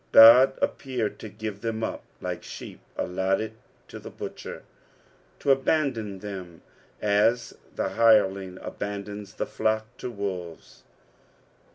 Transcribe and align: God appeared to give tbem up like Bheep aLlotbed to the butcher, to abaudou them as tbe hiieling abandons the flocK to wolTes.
God 0.13 0.57
appeared 0.63 1.19
to 1.19 1.29
give 1.29 1.59
tbem 1.61 1.83
up 1.83 2.01
like 2.21 2.41
Bheep 2.41 2.79
aLlotbed 2.97 3.51
to 3.89 3.99
the 3.99 4.09
butcher, 4.09 4.63
to 5.37 5.55
abaudou 5.55 6.19
them 6.19 6.63
as 7.03 7.55
tbe 7.75 7.91
hiieling 7.97 8.57
abandons 8.65 9.35
the 9.35 9.45
flocK 9.45 9.83
to 9.99 10.11
wolTes. 10.11 10.81